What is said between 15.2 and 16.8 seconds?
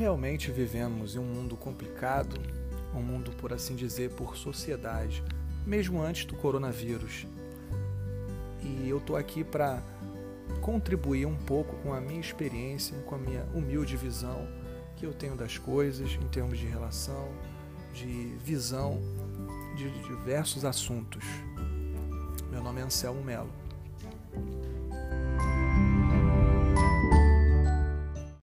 das coisas em termos de